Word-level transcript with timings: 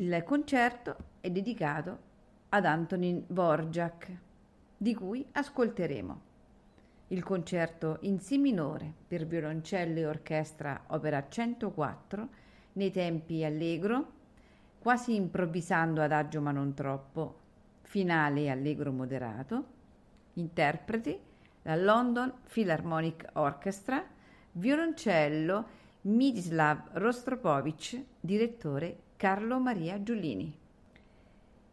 Il 0.00 0.22
concerto 0.22 0.96
è 1.18 1.28
dedicato 1.28 1.98
ad 2.50 2.64
Antonin 2.66 3.24
Dvorak, 3.26 4.12
di 4.76 4.94
cui 4.94 5.26
ascolteremo. 5.32 6.20
Il 7.08 7.24
concerto 7.24 7.96
in 8.02 8.20
Si 8.20 8.38
minore 8.38 8.92
per 9.08 9.26
violoncello 9.26 9.98
e 9.98 10.06
orchestra 10.06 10.84
opera 10.86 11.26
104 11.28 12.28
nei 12.74 12.92
tempi 12.92 13.44
allegro, 13.44 14.12
quasi 14.78 15.16
improvvisando 15.16 16.00
adagio 16.00 16.40
ma 16.40 16.52
non 16.52 16.74
troppo, 16.74 17.38
finale 17.82 18.50
allegro 18.50 18.92
moderato, 18.92 19.64
interpreti 20.34 21.18
la 21.62 21.74
London 21.74 22.32
Philharmonic 22.48 23.30
Orchestra, 23.32 24.06
violoncello 24.52 25.66
Midislav 26.02 26.90
Rostropovich, 26.92 28.00
direttore 28.20 29.06
Carlo 29.18 29.58
Maria 29.58 30.00
Giullini. 30.00 30.56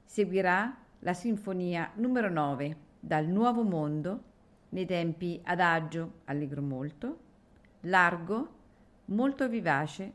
Seguirà 0.04 0.76
la 1.02 1.14
sinfonia 1.14 1.92
numero 1.94 2.28
9 2.28 2.76
dal 3.00 3.28
Nuovo 3.28 3.62
Mondo 3.62 4.24
nei 4.70 4.88
tempi 4.88 5.40
adagio 5.44 6.22
allegro 6.26 6.64
molto, 6.64 7.20
largo 7.82 8.50
molto 9.06 9.48
vivace, 9.48 10.12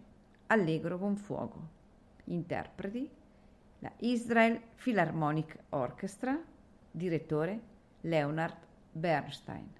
allegro 0.49 0.99
con 0.99 1.15
fuoco. 1.15 1.69
Interpreti 2.25 3.09
la 3.79 3.93
Israel 3.99 4.61
Philharmonic 4.75 5.57
Orchestra, 5.69 6.37
direttore 6.91 7.61
Leonard 8.01 8.57
Bernstein. 8.91 9.80